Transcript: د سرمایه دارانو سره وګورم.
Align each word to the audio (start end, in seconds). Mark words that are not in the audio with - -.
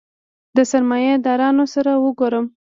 د 0.55 0.57
سرمایه 0.71 1.15
دارانو 1.25 1.65
سره 1.73 1.91
وګورم. 2.05 2.45